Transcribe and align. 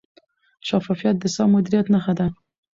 شفافیت 0.67 1.15
د 1.19 1.25
سم 1.35 1.49
مدیریت 1.55 1.85
نښه 1.93 2.13
ده. 2.19 2.27